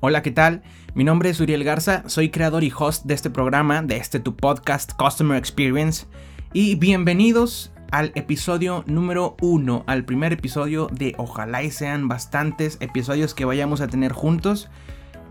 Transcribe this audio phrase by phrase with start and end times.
[0.00, 0.62] Hola, ¿qué tal?
[0.94, 4.36] Mi nombre es Uriel Garza, soy creador y host de este programa, de este tu
[4.36, 6.04] podcast Customer Experience.
[6.52, 13.32] Y bienvenidos al episodio número uno, al primer episodio de ojalá y sean bastantes episodios
[13.32, 14.68] que vayamos a tener juntos.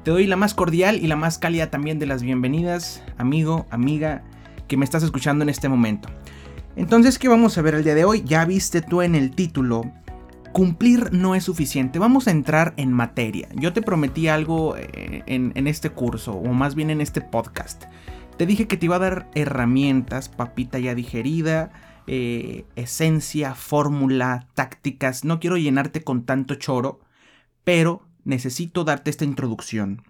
[0.03, 4.23] Te doy la más cordial y la más cálida también de las bienvenidas, amigo, amiga,
[4.67, 6.09] que me estás escuchando en este momento.
[6.75, 8.23] Entonces, ¿qué vamos a ver el día de hoy?
[8.25, 9.83] Ya viste tú en el título.
[10.55, 11.99] Cumplir no es suficiente.
[11.99, 13.49] Vamos a entrar en materia.
[13.55, 17.83] Yo te prometí algo eh, en, este curso, o más bien en este podcast.
[18.37, 21.73] Te dije que te iba a dar herramientas, papita ya digerida,
[22.07, 25.25] eh, esencia, fórmula, tácticas.
[25.25, 27.01] No quiero llenarte con tanto choro,
[27.65, 30.03] pero necesito darte esta introducción.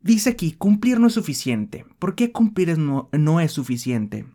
[0.00, 1.86] Dice aquí, cumplir no es suficiente.
[1.98, 4.26] ¿Por qué cumplir no, no es suficiente?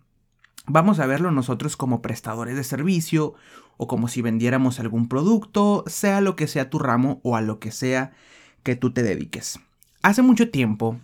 [0.67, 3.33] Vamos a verlo nosotros como prestadores de servicio
[3.77, 7.59] o como si vendiéramos algún producto, sea lo que sea tu ramo o a lo
[7.59, 8.11] que sea
[8.63, 9.59] que tú te dediques.
[10.03, 10.99] Hace mucho tiempo,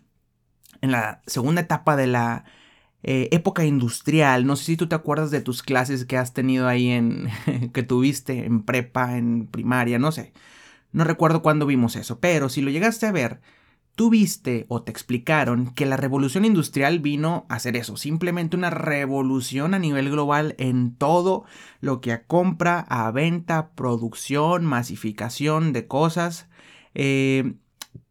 [0.81, 2.45] en la segunda etapa de la
[3.03, 6.67] eh, época industrial, no sé si tú te acuerdas de tus clases que has tenido
[6.67, 7.29] ahí en,
[7.73, 10.33] que tuviste en prepa, en primaria, no sé.
[10.91, 13.41] No recuerdo cuándo vimos eso, pero si lo llegaste a ver,
[13.97, 18.69] tú viste o te explicaron que la revolución industrial vino a hacer eso, simplemente una
[18.69, 21.45] revolución a nivel global en todo
[21.81, 26.47] lo que a compra, a venta, producción, masificación de cosas,
[26.93, 27.55] eh,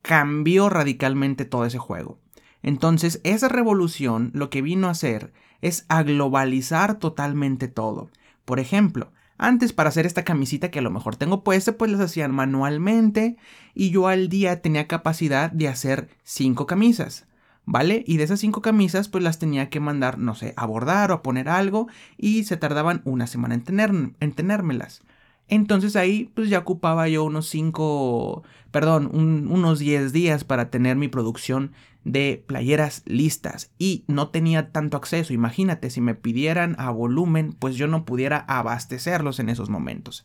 [0.02, 2.18] cambió radicalmente todo ese juego.
[2.64, 8.10] Entonces, esa revolución lo que vino a hacer es a globalizar totalmente todo.
[8.44, 12.00] Por ejemplo, antes para hacer esta camisita que a lo mejor tengo puesta, pues las
[12.00, 13.36] hacían manualmente
[13.74, 17.26] y yo al día tenía capacidad de hacer cinco camisas.
[17.68, 18.04] ¿Vale?
[18.06, 21.14] Y de esas cinco camisas pues las tenía que mandar, no sé, a bordar o
[21.14, 25.02] a poner algo y se tardaban una semana en, tener, en tenérmelas.
[25.48, 31.08] Entonces ahí pues ya ocupaba yo unos 5, perdón, unos 10 días para tener mi
[31.08, 31.72] producción
[32.05, 35.32] de playeras listas y no tenía tanto acceso.
[35.32, 40.25] Imagínate, si me pidieran a volumen, pues yo no pudiera abastecerlos en esos momentos.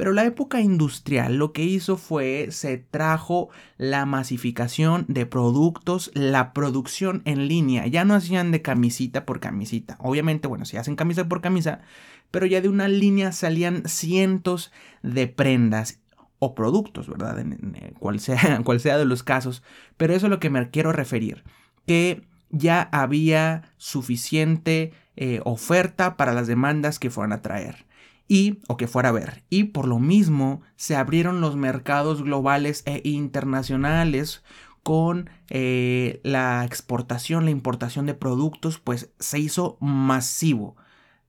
[0.00, 6.54] Pero la época industrial lo que hizo fue se trajo la masificación de productos, la
[6.54, 7.86] producción en línea.
[7.86, 9.98] Ya no hacían de camisita por camisita.
[10.00, 11.82] Obviamente, bueno, si hacen camisa por camisa,
[12.30, 16.00] pero ya de una línea salían cientos de prendas
[16.38, 17.38] o productos, ¿verdad?
[17.38, 19.62] En, cual, sea, cual sea de los casos.
[19.96, 21.44] Pero eso es lo que me quiero referir.
[21.86, 27.86] Que ya había suficiente eh, oferta para las demandas que fueran a traer.
[28.26, 29.42] Y, o que fuera a ver.
[29.50, 34.44] Y por lo mismo se abrieron los mercados globales e internacionales
[34.82, 40.76] con eh, la exportación, la importación de productos, pues se hizo masivo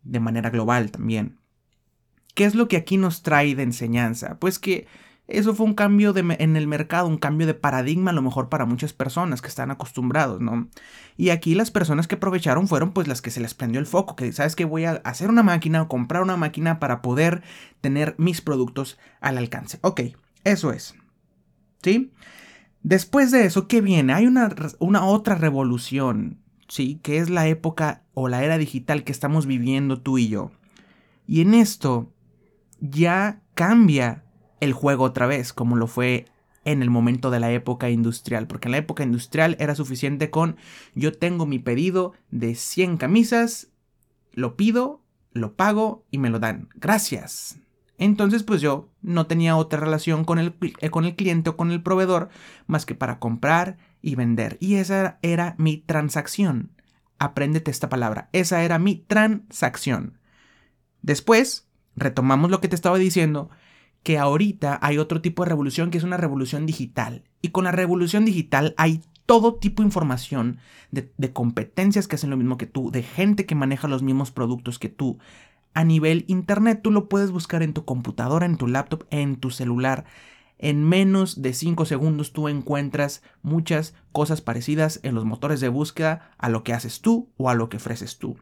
[0.03, 1.37] de manera global también.
[2.33, 4.37] ¿Qué es lo que aquí nos trae de enseñanza?
[4.39, 4.87] Pues que
[5.27, 8.65] eso fue un cambio en el mercado, un cambio de paradigma a lo mejor para
[8.65, 10.67] muchas personas que están acostumbrados, ¿no?
[11.15, 14.15] Y aquí las personas que aprovecharon fueron pues las que se les prendió el foco,
[14.15, 17.43] que sabes que voy a hacer una máquina o comprar una máquina para poder
[17.79, 19.79] tener mis productos al alcance.
[19.81, 20.01] Ok,
[20.43, 20.95] eso es.
[21.81, 22.11] ¿Sí?
[22.83, 24.13] Después de eso, ¿qué viene?
[24.13, 26.40] Hay una, una otra revolución,
[26.71, 27.01] ¿sí?
[27.03, 30.51] Que es la época o la era digital que estamos viviendo tú y yo.
[31.27, 32.13] Y en esto
[32.79, 34.23] ya cambia
[34.61, 36.27] el juego otra vez, como lo fue
[36.63, 40.55] en el momento de la época industrial, porque en la época industrial era suficiente con
[40.95, 43.67] yo tengo mi pedido de 100 camisas,
[44.31, 45.01] lo pido,
[45.33, 46.69] lo pago y me lo dan.
[46.75, 47.59] Gracias.
[47.97, 50.53] Entonces pues yo no tenía otra relación con el,
[50.89, 52.29] con el cliente o con el proveedor
[52.65, 54.57] más que para comprar y vender.
[54.59, 56.71] Y esa era mi transacción.
[57.19, 58.29] Apréndete esta palabra.
[58.33, 60.17] Esa era mi transacción.
[61.01, 63.49] Después, retomamos lo que te estaba diciendo,
[64.03, 67.23] que ahorita hay otro tipo de revolución que es una revolución digital.
[67.41, 70.57] Y con la revolución digital hay todo tipo de información
[70.91, 74.79] de, competencias que hacen lo mismo que tú, de gente que maneja los mismos productos
[74.79, 75.19] que tú.
[75.73, 79.51] A nivel internet tú lo puedes buscar en tu computadora, en tu laptop, en tu
[79.51, 80.05] celular.
[80.63, 86.31] En menos de 5 segundos tú encuentras muchas cosas parecidas en los motores de búsqueda
[86.37, 88.37] a lo que haces tú o a lo que ofreces tú.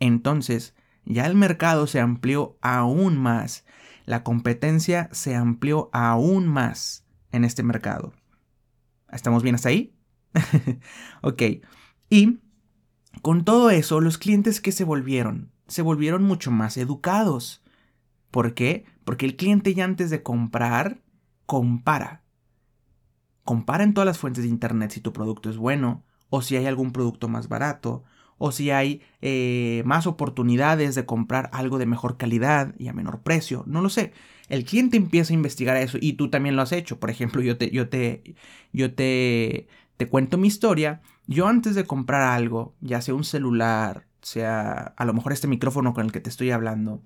[0.00, 0.74] Entonces,
[1.04, 3.64] ya el mercado se amplió aún más.
[4.06, 8.12] La competencia se amplió aún más en este mercado.
[9.12, 9.94] ¿Estamos bien hasta ahí?
[11.22, 11.42] ok.
[12.10, 12.40] Y
[13.22, 17.62] con todo eso, los clientes que se volvieron, se volvieron mucho más educados.
[18.32, 18.84] ¿Por qué?
[19.04, 21.03] Porque el cliente ya antes de comprar,
[21.46, 22.22] compara.
[23.44, 26.66] Compara en todas las fuentes de Internet si tu producto es bueno o si hay
[26.66, 28.04] algún producto más barato
[28.38, 33.22] o si hay eh, más oportunidades de comprar algo de mejor calidad y a menor
[33.22, 34.12] precio, no lo sé.
[34.48, 36.98] El cliente empieza a investigar eso y tú también lo has hecho.
[36.98, 38.34] Por ejemplo, yo te, yo te,
[38.72, 41.00] yo te, te cuento mi historia.
[41.26, 45.94] Yo antes de comprar algo, ya sea un celular, sea a lo mejor este micrófono
[45.94, 47.02] con el que te estoy hablando,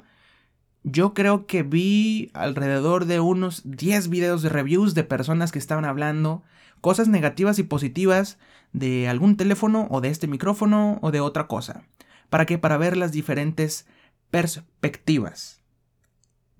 [0.82, 5.84] yo creo que vi alrededor de unos 10 videos de reviews de personas que estaban
[5.84, 6.42] hablando
[6.80, 8.38] cosas negativas y positivas
[8.72, 11.84] de algún teléfono o de este micrófono o de otra cosa.
[12.30, 12.58] ¿Para qué?
[12.58, 13.86] Para ver las diferentes
[14.30, 15.62] perspectivas.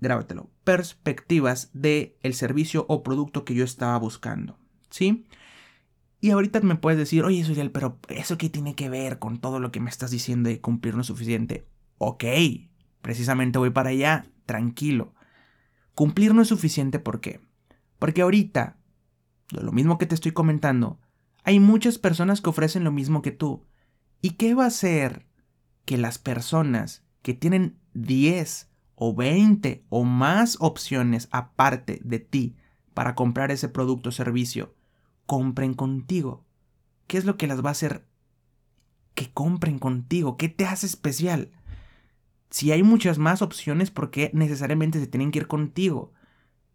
[0.01, 0.49] Grábatelo.
[0.63, 4.57] Perspectivas del el servicio o producto que yo estaba buscando.
[4.89, 5.25] ¿Sí?
[6.21, 9.59] Y ahorita me puedes decir, oye, Suriel, pero ¿eso qué tiene que ver con todo
[9.59, 11.65] lo que me estás diciendo de cumplir no suficiente?
[11.97, 12.23] Ok,
[13.01, 15.13] precisamente voy para allá, tranquilo.
[15.95, 17.41] Cumplir no es suficiente, ¿por qué?
[17.99, 18.77] Porque ahorita,
[19.51, 20.99] lo mismo que te estoy comentando,
[21.43, 23.65] hay muchas personas que ofrecen lo mismo que tú.
[24.21, 25.25] ¿Y qué va a hacer
[25.85, 32.55] que las personas que tienen 10 o 20 o más opciones aparte de ti
[32.93, 34.75] para comprar ese producto o servicio
[35.25, 36.45] compren contigo?
[37.07, 38.05] ¿Qué es lo que las va a hacer
[39.15, 40.37] que compren contigo?
[40.37, 41.51] ¿Qué te hace especial?
[42.49, 46.13] Si hay muchas más opciones, ¿por qué necesariamente se tienen que ir contigo?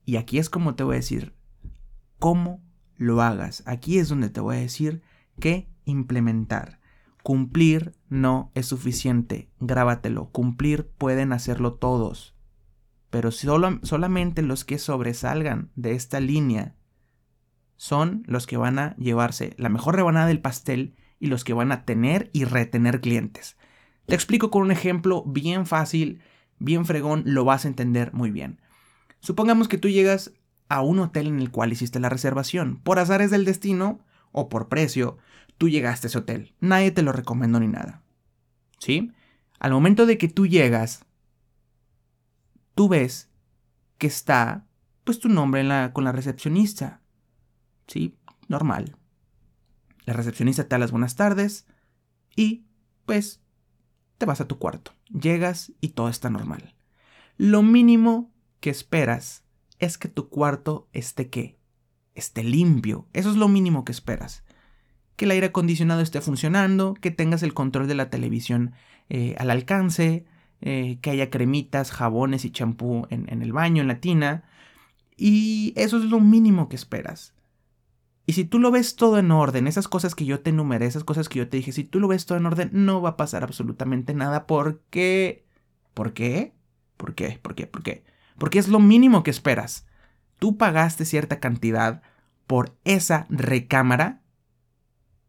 [0.04, 1.34] Y aquí es como te voy a decir,
[2.18, 2.62] cómo
[2.96, 3.62] lo hagas.
[3.66, 5.02] Aquí es donde te voy a decir
[5.40, 6.80] qué implementar.
[7.22, 10.30] Cumplir no es suficiente, grábatelo.
[10.30, 12.34] Cumplir pueden hacerlo todos.
[13.10, 16.76] Pero solo, solamente los que sobresalgan de esta línea
[17.76, 21.72] son los que van a llevarse la mejor rebanada del pastel y los que van
[21.72, 23.56] a tener y retener clientes.
[24.06, 26.20] Te explico con un ejemplo bien fácil,
[26.58, 28.60] bien fregón, lo vas a entender muy bien.
[29.20, 30.32] Supongamos que tú llegas
[30.68, 32.80] a un hotel en el cual hiciste la reservación.
[32.82, 34.00] Por azares del destino
[34.32, 35.18] o por precio,
[35.58, 36.54] tú llegaste a ese hotel.
[36.60, 38.02] Nadie te lo recomendó ni nada.
[38.78, 39.12] ¿Sí?
[39.58, 41.06] Al momento de que tú llegas,
[42.74, 43.30] tú ves
[43.98, 44.66] que está
[45.04, 47.00] pues tu nombre con la recepcionista.
[47.86, 48.16] ¿Sí?
[48.48, 48.96] Normal.
[50.06, 51.66] La recepcionista te da las buenas tardes
[52.36, 52.66] y
[53.06, 53.40] pues
[54.24, 54.92] te vas a tu cuarto.
[55.10, 56.74] Llegas y todo está normal.
[57.36, 59.44] Lo mínimo que esperas
[59.78, 61.58] es que tu cuarto esté qué?
[62.14, 63.06] Esté limpio.
[63.12, 64.42] Eso es lo mínimo que esperas.
[65.16, 68.72] Que el aire acondicionado esté funcionando, que tengas el control de la televisión
[69.10, 70.24] eh, al alcance,
[70.62, 74.44] eh, que haya cremitas, jabones y champú en, en el baño, en la tina.
[75.18, 77.33] Y eso es lo mínimo que esperas.
[78.26, 81.04] Y si tú lo ves todo en orden, esas cosas que yo te enumeré, esas
[81.04, 83.16] cosas que yo te dije, si tú lo ves todo en orden, no va a
[83.16, 85.44] pasar absolutamente nada porque...
[85.92, 86.54] ¿Por qué?
[86.96, 87.38] ¿Por qué?
[87.40, 87.66] ¿Por qué?
[87.66, 88.04] ¿Por qué?
[88.38, 89.86] Porque es lo mínimo que esperas.
[90.38, 92.02] Tú pagaste cierta cantidad
[92.46, 94.22] por esa recámara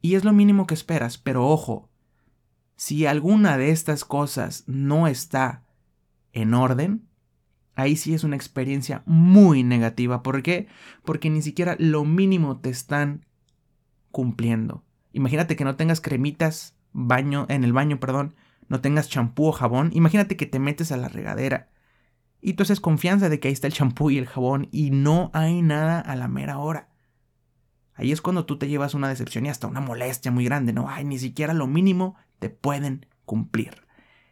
[0.01, 1.17] y es lo mínimo que esperas.
[1.17, 1.89] Pero ojo,
[2.75, 5.63] si alguna de estas cosas no está
[6.33, 7.07] en orden,
[7.75, 10.23] ahí sí es una experiencia muy negativa.
[10.23, 10.67] ¿Por qué?
[11.03, 13.25] Porque ni siquiera lo mínimo te están
[14.11, 14.83] cumpliendo.
[15.13, 18.35] Imagínate que no tengas cremitas baño en el baño, perdón,
[18.67, 19.91] no tengas champú o jabón.
[19.93, 21.69] Imagínate que te metes a la regadera
[22.41, 25.31] y tú haces confianza de que ahí está el champú y el jabón y no
[25.33, 26.89] hay nada a la mera hora.
[27.95, 30.89] Ahí es cuando tú te llevas una decepción y hasta una molestia muy grande, ¿no?
[30.89, 33.87] Ay, ni siquiera lo mínimo te pueden cumplir.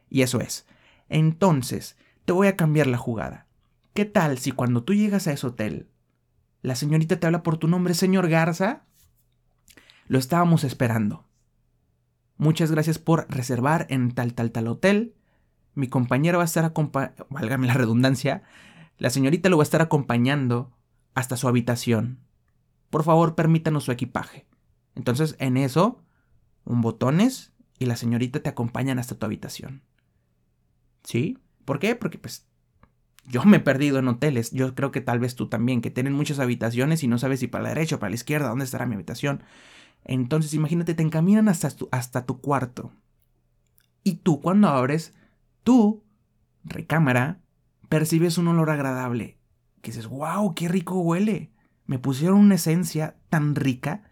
[0.10, 0.68] Y eso es.
[1.10, 3.48] Entonces, te voy a cambiar la jugada.
[3.94, 5.90] ¿Qué tal si cuando tú llegas a ese hotel,
[6.62, 8.86] la señorita te habla por tu nombre, señor Garza?
[10.08, 11.25] Lo estábamos esperando.
[12.38, 15.15] Muchas gracias por reservar en tal, tal, tal hotel.
[15.75, 18.44] Mi compañera va a estar acompañando, válgame la redundancia,
[18.98, 20.72] la señorita lo va a estar acompañando
[21.13, 22.20] hasta su habitación.
[22.89, 24.46] Por favor, permítanos su equipaje.
[24.96, 26.03] Entonces, en eso,
[26.63, 29.82] un botones y la señorita te acompañan hasta tu habitación.
[31.03, 31.39] ¿Sí?
[31.65, 31.96] ¿Por qué?
[31.96, 32.48] Porque pues
[33.25, 36.13] yo me he perdido en hoteles, yo creo que tal vez tú también, que tienen
[36.13, 38.86] muchas habitaciones y no sabes si para la derecha o para la izquierda, dónde estará
[38.86, 39.43] mi habitación.
[40.03, 42.91] Entonces imagínate, te encaminan hasta tu, hasta tu cuarto.
[44.03, 45.13] Y tú cuando abres
[45.63, 46.03] tu
[46.65, 47.41] recámara,
[47.88, 49.38] percibes un olor agradable.
[49.82, 51.51] Que dices, wow, qué rico huele.
[51.86, 54.03] Me pusieron una esencia tan rica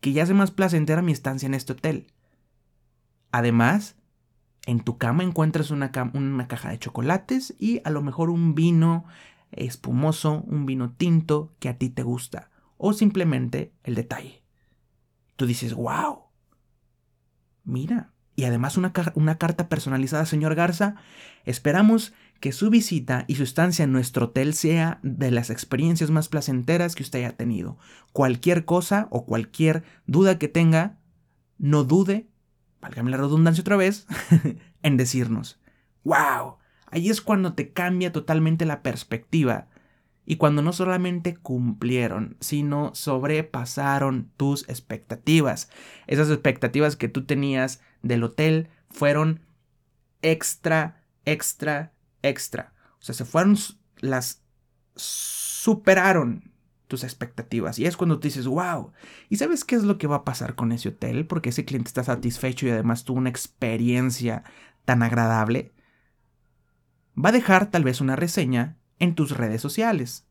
[0.00, 2.12] que ya hace más placentera mi estancia en este hotel.
[3.30, 3.96] Además,
[4.66, 9.04] en tu cama encuentras una, una caja de chocolates y a lo mejor un vino
[9.52, 14.42] espumoso, un vino tinto que a ti te gusta, o simplemente el detalle.
[15.36, 16.24] Tú dices, wow,
[17.64, 20.96] mira, y además una, una, carta personalizada, señor Garza.
[21.44, 26.28] Esperamos que su visita y su estancia en nuestro hotel sea de las experiencias más
[26.28, 27.78] placenteras que usted haya tenido.
[28.12, 30.98] Cualquier cosa o cualquier duda que tenga,
[31.56, 32.28] no dude
[32.86, 34.06] válgame la redundancia otra vez,
[34.82, 35.58] en decirnos,
[36.04, 39.66] wow, ahí es cuando te cambia totalmente la perspectiva
[40.24, 45.70] Y cuando no solamente cumplieron, sino sobrepasaron tus expectativas.
[46.08, 49.42] Esas expectativas que tú tenías del hotel fueron
[50.22, 52.72] extra, extra, extra.
[53.00, 53.56] O sea, se fueron,
[53.98, 54.42] las
[54.96, 56.52] superaron
[56.86, 57.78] tus expectativas.
[57.78, 58.92] Y es cuando te dices, wow.
[59.28, 61.26] ¿Y sabes qué es lo que va a pasar con ese hotel?
[61.26, 64.44] Porque ese cliente está satisfecho y además tuvo una experiencia
[64.84, 65.72] tan agradable.
[67.22, 70.26] Va a dejar tal vez una reseña en tus redes sociales.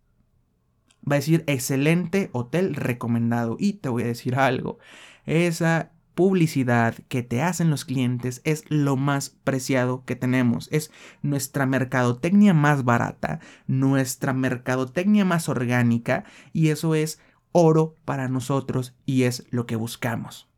[1.09, 3.57] Va a decir excelente hotel recomendado.
[3.59, 4.79] Y te voy a decir algo.
[5.25, 10.69] Esa publicidad que te hacen los clientes es lo más preciado que tenemos.
[10.71, 10.91] Es
[11.21, 17.19] nuestra mercadotecnia más barata, nuestra mercadotecnia más orgánica y eso es
[17.51, 20.49] oro para nosotros y es lo que buscamos.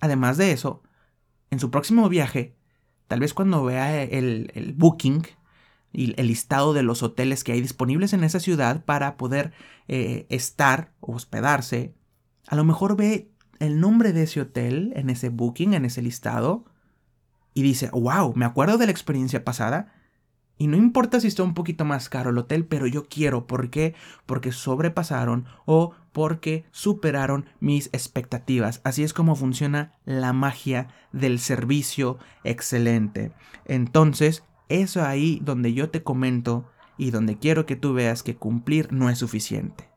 [0.00, 0.82] Además de eso,
[1.50, 2.56] en su próximo viaje,
[3.08, 5.26] tal vez cuando vea el, booking,
[5.92, 9.52] y el listado de los hoteles que hay disponibles en esa ciudad para poder
[9.88, 11.94] eh, estar o hospedarse,
[12.46, 13.30] a lo mejor ve
[13.60, 16.64] el nombre de ese hotel en ese booking, en ese listado,
[17.54, 19.92] y dice, wow, me acuerdo de la experiencia pasada,
[20.60, 23.46] y no importa si está un poquito más caro el hotel, pero yo quiero.
[23.46, 23.94] ¿Por qué?
[24.26, 28.82] Porque sobrepasaron o porque superaron mis expectativas.
[28.84, 33.32] Así es como funciona la magia del servicio excelente.
[33.64, 38.92] Entonces, eso ahí donde yo te comento y donde quiero que tú veas que cumplir
[38.92, 39.88] no es suficiente.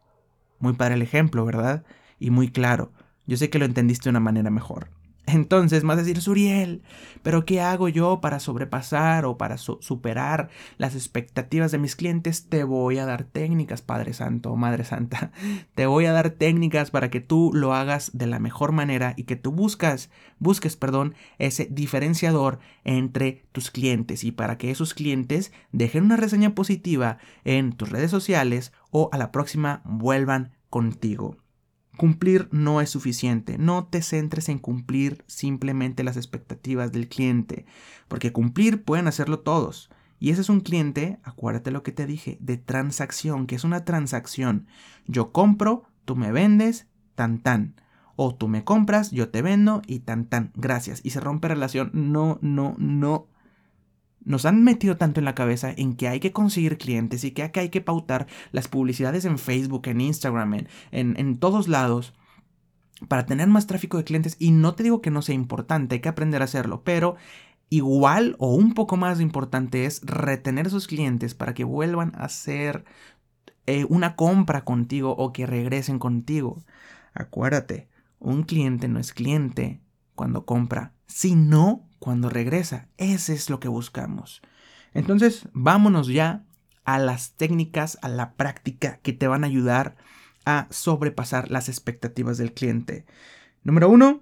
[0.59, 1.83] Muy para el ejemplo, ¿verdad?
[2.19, 2.93] Y muy claro.
[3.25, 4.89] Yo sé que lo entendiste de una manera mejor.
[5.25, 6.83] Entonces vas a decir, Suriel,
[7.21, 12.49] pero ¿qué hago yo para sobrepasar o para superar las expectativas de mis clientes?
[12.49, 15.31] Te voy a dar técnicas, Padre Santo o Madre Santa.
[15.75, 19.23] Te voy a dar técnicas para que tú lo hagas de la mejor manera y
[19.23, 25.53] que tú buscas, busques, perdón, ese diferenciador entre tus clientes y para que esos clientes
[25.71, 31.42] dejen una reseña positiva en tus redes sociales o a la próxima vuelvan contigo.
[31.97, 33.57] Cumplir no es suficiente.
[33.57, 37.65] No te centres en cumplir simplemente las expectativas del cliente,
[38.07, 39.89] porque cumplir pueden hacerlo todos.
[40.19, 43.83] Y ese es un cliente, acuérdate lo que te dije, de transacción, que es una
[43.83, 44.67] transacción.
[45.05, 47.75] Yo compro, tú me vendes, tan tan.
[48.15, 50.51] O tú me compras, yo te vendo y tan tan.
[50.55, 51.01] Gracias.
[51.03, 51.89] Y se rompe relación.
[51.93, 53.27] No, no, no
[54.25, 57.51] nos han metido tanto en la cabeza en que hay que conseguir clientes y que
[57.53, 62.13] hay que pautar las publicidades en Facebook, en Instagram, en, en, todos lados
[63.07, 64.35] para tener más tráfico de clientes.
[64.39, 67.15] Y no te digo que no sea importante, hay que aprender a hacerlo, pero
[67.69, 72.85] igual o un poco más importante es retener esos clientes para que vuelvan a hacer
[73.65, 76.63] eh, una compra contigo o que regresen contigo.
[77.13, 77.89] Acuérdate,
[78.19, 79.82] un cliente no es cliente
[80.15, 82.87] cuando compra, sino cuando regresa.
[82.97, 84.41] Ese es lo que buscamos.
[84.93, 86.45] Entonces, vámonos ya
[86.85, 89.95] a las técnicas, a la práctica que te van a ayudar
[90.45, 93.05] a sobrepasar las expectativas del cliente.
[93.63, 94.21] Número uno,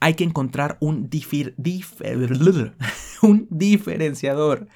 [0.00, 1.08] hay que encontrar un,
[3.22, 4.68] un diferenciador.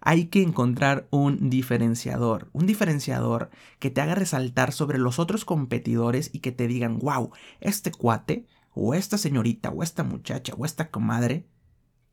[0.00, 6.30] Hay que encontrar un diferenciador, un diferenciador que te haga resaltar sobre los otros competidores
[6.32, 8.46] y que te digan, wow, este cuate
[8.78, 11.48] o esta señorita, o esta muchacha, o esta comadre,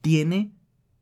[0.02, 0.54] tiene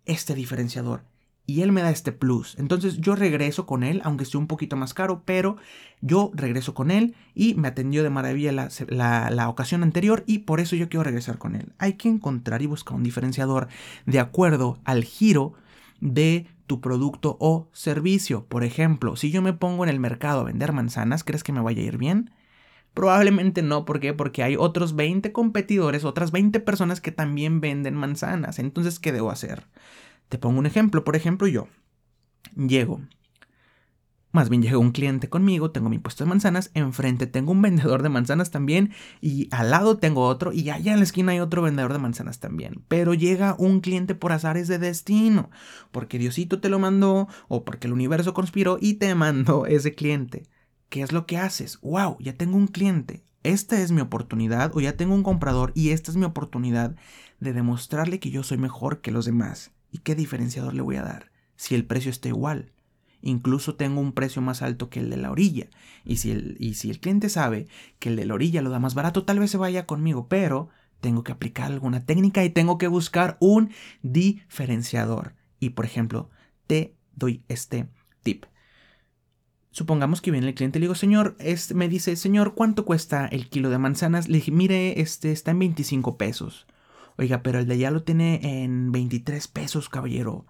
[0.05, 1.05] este diferenciador.
[1.45, 2.57] Y él me da este plus.
[2.57, 5.57] Entonces yo regreso con él, aunque esté un poquito más caro, pero
[6.01, 10.61] yo regreso con él y me atendió de maravilla la, la, ocasión anterior y por
[10.61, 11.73] eso yo quiero regresar con él.
[11.77, 13.67] Hay que encontrar y buscar un diferenciador
[14.07, 15.53] de acuerdo al giro
[15.99, 18.45] de tu producto o servicio.
[18.47, 21.61] Por ejemplo, si yo me pongo en el mercado a vender manzanas, ¿crees que me
[21.61, 22.31] vaya a ir bien?
[22.93, 24.13] Probablemente no, ¿por qué?
[24.13, 28.59] Porque hay otros 20 competidores, otras 20 personas que también venden manzanas.
[28.59, 29.67] Entonces, ¿qué debo hacer?
[30.29, 31.03] Te pongo un ejemplo.
[31.03, 31.67] Por ejemplo, yo
[32.55, 33.01] llego.
[34.33, 38.01] Más bien llega un cliente conmigo, tengo mi puesto de manzanas, enfrente tengo un vendedor
[38.01, 41.61] de manzanas también y al lado tengo otro y allá en la esquina hay otro
[41.61, 42.81] vendedor de manzanas también.
[42.87, 45.49] Pero llega un cliente por azares de destino,
[45.91, 50.43] porque Diosito te lo mandó o porque el universo conspiró y te mandó ese cliente.
[50.91, 51.79] ¿Qué es lo que haces?
[51.79, 52.17] ¡Wow!
[52.19, 53.23] Ya tengo un cliente.
[53.43, 56.97] Esta es mi oportunidad o ya tengo un comprador y esta es mi oportunidad
[57.39, 59.71] de demostrarle que yo soy mejor que los demás.
[59.89, 61.31] ¿Y qué diferenciador le voy a dar?
[61.55, 62.73] Si el precio está igual.
[63.21, 65.69] Incluso tengo un precio más alto que el de la orilla.
[66.03, 67.67] Y si el, y si el cliente sabe
[67.99, 70.27] que el de la orilla lo da más barato, tal vez se vaya conmigo.
[70.27, 70.67] Pero
[70.99, 73.71] tengo que aplicar alguna técnica y tengo que buscar un
[74.01, 75.35] diferenciador.
[75.57, 76.29] Y por ejemplo,
[76.67, 77.87] te doy este
[78.23, 78.43] tip.
[79.71, 83.25] Supongamos que viene el cliente y le digo, señor, este, me dice, señor, ¿cuánto cuesta
[83.25, 84.27] el kilo de manzanas?
[84.27, 86.67] Le dije, mire, este está en 25 pesos.
[87.17, 90.45] Oiga, pero el de allá lo tiene en 23 pesos, caballero.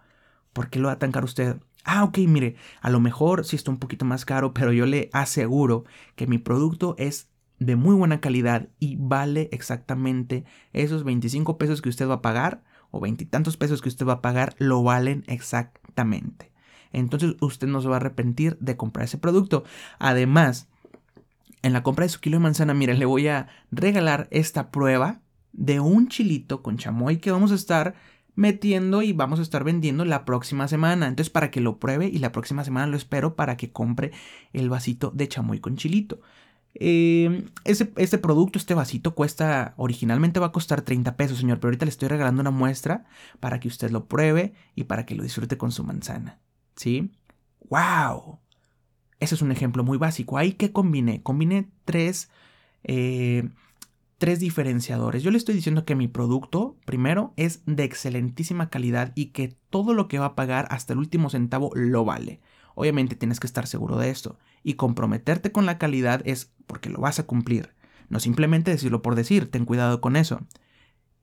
[0.54, 1.58] ¿Por qué lo va a tan caro usted?
[1.84, 5.10] Ah, ok, mire, a lo mejor sí está un poquito más caro, pero yo le
[5.13, 5.86] aseguro
[6.16, 11.90] que mi producto es de muy buena calidad y vale exactamente esos 25 pesos que
[11.90, 16.50] usted va a pagar o veintitantos pesos que usted va a pagar, lo valen exactamente.
[16.94, 19.64] Entonces usted no se va a arrepentir de comprar ese producto.
[20.00, 20.68] Además,
[21.62, 25.22] en la compra de su kilo de manzana, mire, le voy a regalar esta prueba
[25.54, 27.96] de un chilito con chamoy que vamos a estar
[28.36, 31.08] metiendo y vamos a estar vendiendo la próxima semana.
[31.08, 34.12] Entonces, para que lo pruebe y la próxima semana lo espero para que compre
[34.54, 36.22] el vasito de chamoy con chilito.
[36.74, 41.86] Eh, este producto, este vasito cuesta, originalmente va a costar 30 pesos, señor, pero ahorita
[41.86, 43.06] le estoy regalando una muestra
[43.40, 46.40] para que usted lo pruebe y para que lo disfrute con su manzana.
[46.82, 47.12] ¿Sí?
[47.70, 48.40] ¡Wow!
[49.20, 50.40] Ese es un ejemplo muy básico.
[50.40, 52.32] Ahí que combiné, combiné tres
[52.84, 53.48] eh,
[54.18, 55.22] tres diferenciadores.
[55.22, 59.94] Yo le estoy diciendo que mi producto, primero, es de excelentísima calidad y que todo
[59.94, 62.42] lo que va a pagar hasta el último centavo lo vale.
[62.74, 64.40] Obviamente tienes que estar seguro de esto.
[64.64, 67.76] Y comprometerte con la calidad es porque lo vas a cumplir.
[68.10, 70.42] No simplemente decirlo por decir, ten cuidado con eso.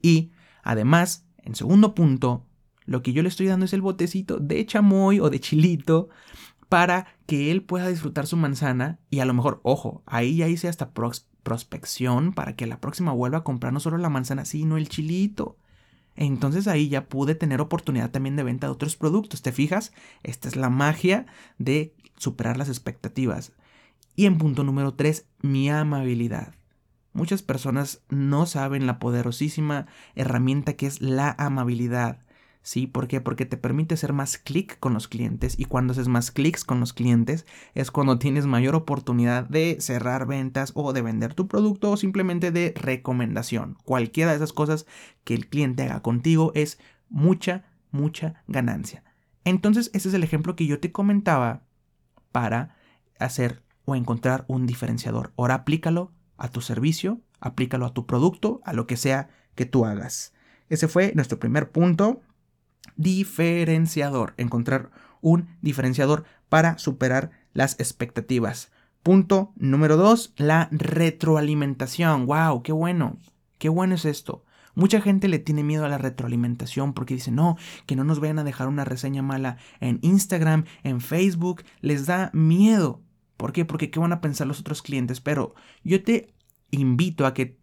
[0.01, 0.31] Y,
[0.63, 2.48] además, en segundo punto,
[2.89, 6.09] lo que yo le estoy dando es el botecito de chamoy o de chilito
[6.71, 10.69] para que él pueda disfrutar su manzana y a lo mejor, ojo, ahí ya hice
[10.69, 10.93] hasta
[11.43, 15.59] prospección para que la próxima vuelva a comprar no solo la manzana, sino el chilito.
[16.17, 19.43] Entonces ahí ya pude tener oportunidad también de venta de otros productos.
[19.43, 19.93] ¿Te fijas?
[20.23, 21.27] Esta es la magia
[21.59, 23.53] de superar las expectativas.
[24.17, 26.55] Y en punto número 3, mi amabilidad.
[27.13, 32.21] Muchas personas no saben la poderosísima herramienta que es la amabilidad.
[32.63, 32.87] ¿Sí?
[32.87, 33.21] ¿Por qué?
[33.21, 36.81] Porque te permite hacer más clic con los clientes y cuando haces más clics con
[36.81, 41.91] los clientes es cuando tienes mayor oportunidad de cerrar ventas o de vender tu producto
[41.91, 43.79] o simplemente de recomendación.
[43.85, 44.87] Cualquiera de esas cosas
[45.25, 49.05] que el cliente haga contigo es mucha, mucha ganancia.
[49.45, 51.63] Entonces ese es el ejemplo que yo te comentaba
[52.33, 52.77] para
[53.19, 55.33] hacer o encontrar un diferenciador.
[55.39, 59.87] Ahora aplícalo a tu servicio, aplícalo a tu producto, a lo que sea que tú
[59.87, 60.35] hagas.
[60.69, 62.21] Ese fue nuestro primer punto
[62.99, 64.91] diferenciador, encontrar
[65.23, 68.71] un diferenciador para superar las expectativas.
[69.03, 72.27] Punto número dos, la retroalimentación.
[72.27, 72.63] ¡Wow!
[72.63, 73.17] ¡Qué bueno!
[73.57, 74.45] ¡Qué bueno es esto!
[74.75, 77.57] Mucha gente le tiene miedo a la retroalimentación porque dice, no,
[77.87, 82.31] que no nos vayan a dejar una reseña mala en Instagram, en Facebook, les da
[82.33, 83.03] miedo.
[83.37, 83.65] ¿Por qué?
[83.65, 85.21] Porque qué van a pensar los otros clientes.
[85.21, 86.35] Pero yo te
[86.71, 87.59] invito a que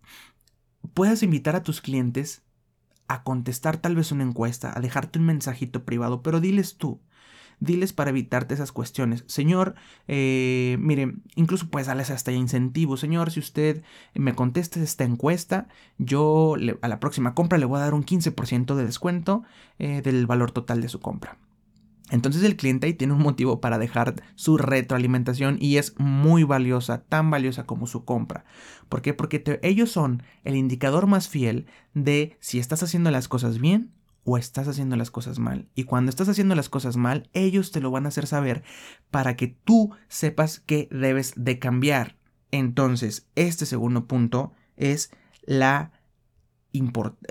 [0.93, 2.44] puedas invitar a tus clientes
[3.08, 7.00] a contestar tal vez una encuesta, a dejarte un mensajito privado, pero diles tú.
[7.62, 9.24] Diles para evitarte esas cuestiones.
[9.28, 9.76] Señor,
[10.10, 12.98] eh, mire, incluso puedes darles hasta incentivo.
[12.98, 13.82] Señor, si usted
[14.13, 18.76] me contesta esta encuesta, yo a la próxima compra le voy a dar un 15%
[18.76, 19.44] de descuento
[19.80, 21.38] eh, del valor total de su compra.
[22.12, 27.04] Entonces el cliente ahí tiene un motivo para dejar su retroalimentación y es muy valiosa,
[27.04, 28.46] tan valiosa como su compra.
[28.89, 29.13] ¿Por qué?
[29.13, 33.91] Porque ellos son el indicador más fiel de si estás haciendo las cosas bien
[34.24, 35.68] o estás haciendo las cosas mal.
[35.74, 38.63] Y cuando estás haciendo las cosas mal, ellos te lo van a hacer saber
[39.10, 42.18] para que tú sepas que debes de cambiar.
[42.52, 45.12] Entonces, este segundo punto es
[45.44, 45.91] la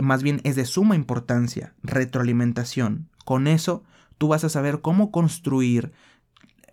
[0.01, 3.11] más bien es de suma importancia, retroalimentación.
[3.25, 3.85] Con eso
[4.19, 5.93] tú vas a saber cómo construir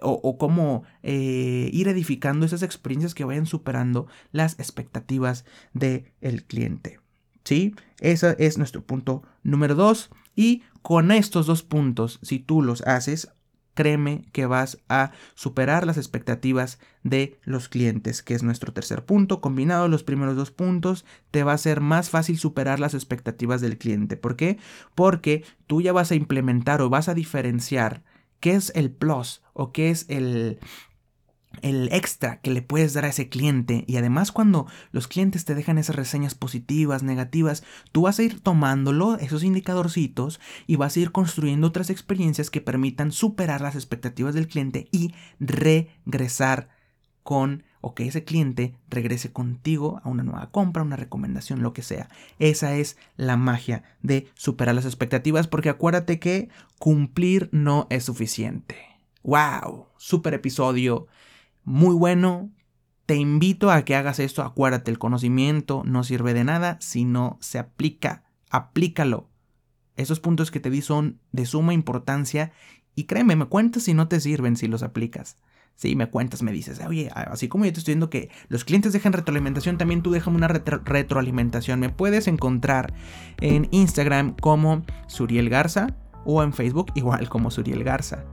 [0.01, 6.99] o, cómo eh, ir edificando esas experiencias que vayan superando las expectativas del cliente.
[7.43, 7.75] ¿Sí?
[7.99, 10.09] Ese es nuestro punto número dos.
[10.35, 13.31] Y con estos dos puntos, si tú los haces,
[13.81, 19.41] créeme que vas a superar las expectativas de los clientes, que es nuestro tercer punto.
[19.41, 23.79] Combinado los primeros dos puntos, te va a ser más fácil superar las expectativas del
[23.79, 24.17] cliente.
[24.17, 24.59] ¿Por qué?
[24.93, 28.03] Porque tú ya vas a implementar o vas a diferenciar
[28.39, 30.59] qué es el plus o qué es el,
[31.61, 35.55] el extra que le puedes dar a ese cliente y además cuando los clientes te
[35.55, 40.99] dejan esas reseñas positivas, negativas, tú vas a ir tomándolo, esos indicadorcitos y vas a
[40.99, 46.69] ir construyendo otras experiencias que permitan superar las expectativas del cliente y regresar
[47.23, 51.81] con o que ese cliente regrese contigo a una nueva compra, una recomendación, lo que
[51.81, 52.09] sea.
[52.37, 58.77] Esa es la magia de superar las expectativas porque acuérdate que cumplir no es suficiente.
[59.23, 59.87] ¡Wow!
[59.97, 61.07] Super episodio
[61.63, 62.49] muy bueno.
[63.05, 64.43] Te invito a que hagas esto.
[64.43, 68.23] Acuérdate, el conocimiento no sirve de nada si no se aplica.
[68.49, 69.29] Aplícalo.
[69.97, 72.51] Esos puntos que te di son de suma importancia
[72.95, 75.37] y créeme, me cuentas si no te sirven si los aplicas.
[75.75, 78.93] Sí, me cuentas, me dices, oye, así como yo te estoy diciendo que los clientes
[78.93, 81.79] dejan retroalimentación, también tú déjame una retroalimentación.
[81.79, 82.93] Me puedes encontrar
[83.39, 88.25] en Instagram como Suriel Garza o en Facebook igual como Suriel Garza.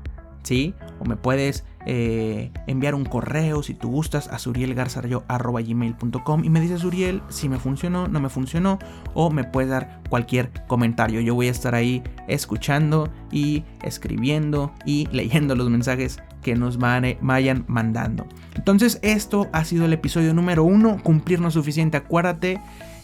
[1.01, 6.85] O me puedes eh, enviar un correo si tú gustas a surielgarzarayo.gmail.com y me dices
[6.85, 8.79] Uriel si me funcionó, no me funcionó
[9.15, 11.21] o me puedes dar cualquier comentario.
[11.21, 17.65] Yo voy a estar ahí escuchando y escribiendo y leyendo los mensajes que nos vayan
[17.67, 18.27] mandando.
[18.55, 22.61] Entonces esto ha sido el episodio número uno, cumplirnos suficiente, acuérdate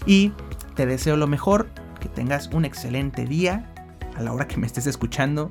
[0.06, 0.32] y
[0.74, 1.68] te deseo lo mejor,
[2.00, 3.72] que tengas un excelente día
[4.16, 5.50] a la hora que me estés escuchando